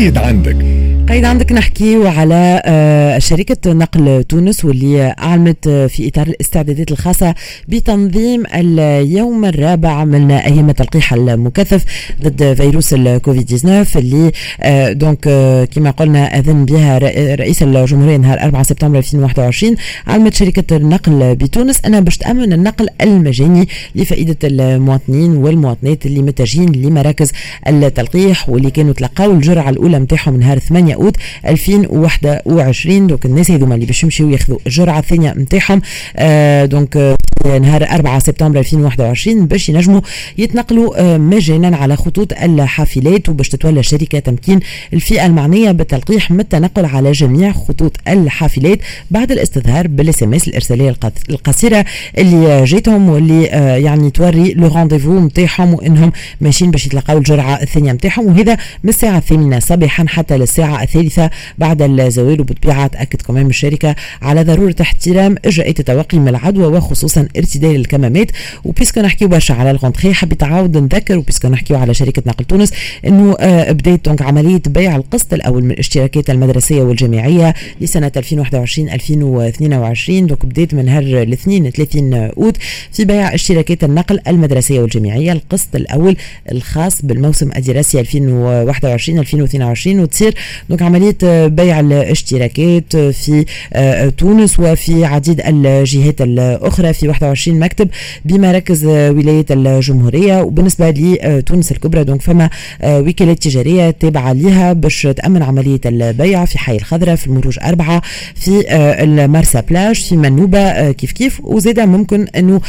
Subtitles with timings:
[0.00, 0.89] قيد عندك.
[1.10, 7.34] قيد عندك نحكي على آه، شركة نقل تونس واللي أعلنت في إطار الاستعدادات الخاصة
[7.68, 11.84] بتنظيم اليوم الرابع من أيام التلقيح المكثف
[12.22, 16.98] ضد فيروس الكوفيد 19 اللي آه، donc آه، كما قلنا أذن بها
[17.34, 23.68] رئيس الجمهورية نهار 4 سبتمبر 2021 علمت شركة النقل بتونس أنها باش تأمن النقل المجاني
[23.94, 27.32] لفائدة المواطنين والمواطنات اللي متجهين لمراكز
[27.68, 33.86] التلقيح واللي كانوا تلقاو الجرعة الأولى نتاعهم نهار 8 أوت 2021 donc الناس هذوما اللي
[33.86, 35.82] باش يمشيو ياخذوا الجرعة الثانية نتاعهم.
[36.16, 40.00] آه donc نهار 4 سبتمبر 2021 باش ينجموا
[40.38, 44.60] يتنقلوا آه مجانا على خطوط الحافلات وباش تتولى الشركة تمكين
[44.92, 48.78] الفئة المعنية بالتلقيح من التنقل على جميع خطوط الحافلات
[49.10, 50.96] بعد الاستظهار بال SMS الإرسالية
[51.30, 51.84] القصيرة
[52.18, 57.92] اللي جاتهم واللي آه يعني توري le rendez-vous نتاعهم وانهم ماشيين باش يتلقاو الجرعة الثانية
[57.92, 63.94] نتاعهم وهذا من الساعة الثامنة صباحا حتى للساعة الثالثة بعد الزوال وبالطبيعة تأكد كمان الشركة
[64.22, 68.30] على ضرورة احترام إجراءات التوقي من العدوى وخصوصا ارتداء الكمامات
[68.64, 72.22] و puisque نحكيو برشا على la rentrée حبيت عاود نذكر و puisque نحكيو على شركة
[72.26, 72.72] نقل تونس
[73.06, 80.26] إنه آه بدات donc عملية بيع القسط الأول من الاشتراكات المدرسية والجامعية لسنة 2021 2022
[80.26, 82.56] donc بدات من نهار الاثنين 30 أوت
[82.92, 85.32] في بيع اشتراكات النقل المدرسية والجامعية.
[85.32, 86.16] القسط الأول
[86.52, 90.34] الخاص بالموسم الدراسي 2021 2022 وتصير.
[90.68, 96.92] donc عملية آه، بيع الاشتراكات في آه، تونس وفي عديد الجهات الأخرى.
[96.92, 97.88] في 21 مكتب
[98.24, 100.42] بمراكز ولاية الجمهورية.
[100.42, 102.50] وبالنسبة لتونس الكبرى donc فما
[102.84, 108.02] وكالات تجارية تابعة لها باش تأمن عملية البيع في حي الخضراء في المروج أربعة
[108.34, 108.64] في
[109.02, 111.40] المرسى بلاج في منوبة كيف كيف.
[111.44, 112.60] وزيدا ممكن أنه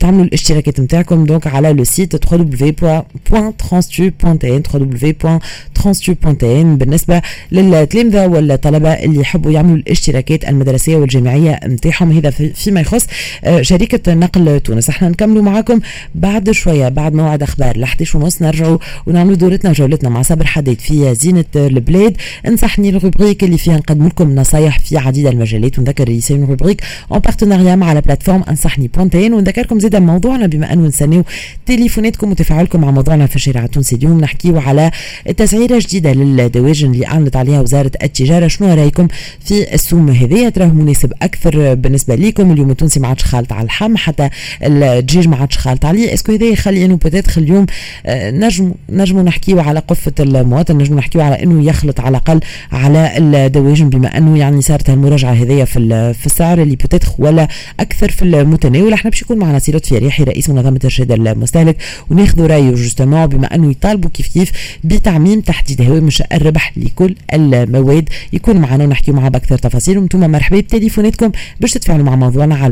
[0.00, 9.76] تعملوا الاشتراكات نتاعكم donc على le site www.transtu.tn www.transtu.tn بالنسبة للتلامذة والطلبة اللي يحبوا يعملوا
[9.76, 13.06] الاشتراكات المدرسية والجامعية نتاعهم هذا فيما يخص
[13.44, 13.62] آه،
[13.98, 14.88] شركه نقل تونس.
[14.88, 15.80] إحنا نكملوا معاكم
[16.14, 17.76] بعد شوية بعد موعد أخبار.
[17.76, 22.16] ل 11 ونص نرجعوا ونعملوا دورتنا جولتنا مع صابر حديد في زينة البلاد.
[22.46, 26.82] انصحني ال rubrique اللي فيها نقدم لكم نصايح في عديد المجالات ونذكر c'est une rubrique
[27.12, 31.24] en partenariat مع la plateforme انصحني point tn ونذكركم زيدا موضوعنا بما أنه نستنيو
[31.66, 33.96] تليفوناتكم وتفاعلكم مع موضوعنا في الشارع التونسي.
[33.96, 34.90] اليوم نحكيو على
[35.36, 38.48] تسعيرة جديدة للدواجن اللي أعلنت عليها وزارة التجارة.
[38.48, 39.08] شنو رأيكم
[39.44, 42.52] في السوم هذيا تراه مناسب أكثر بالنسبة لكم.
[42.52, 44.28] اليوم التونسي ما عادش خالط على اللحم حتى
[44.62, 47.66] الدجاج ما عادش خالط عليه est-ce que هذا يخلي إنه peut-être اليوم
[48.06, 52.40] آه، نجم نجموا نحكيو على قفة المواطن نجموا نحكيو على إنه يخلط على الأقل
[52.72, 57.48] على الدواجن بما إنه يعني صارت المراجعه هذيا في في السعر اللي peut-être ولا
[57.80, 58.92] أكثر في المتناول.
[58.92, 61.76] إحنا باش يكون معنا سيرات فريحي رئيس منظمة ارشاد المستهلك
[62.10, 64.52] وناخذوا رأيه justement بما إنه يطالبوا كيف كيف
[64.84, 68.08] بتعميم تحديد هوامش الربح لكل المواد.
[68.32, 69.98] يكون معنا ونحكي معاه بأكثر تفاصيل.
[69.98, 72.68] وأنتم مرحبا بتليفوناتكم باش تتفاعلوا مع موضوعنا على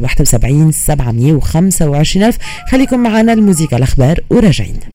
[1.07, 2.37] 71 725 ألف.
[2.71, 4.77] خليكم معنا الموسيقى الأخبار وراجعين.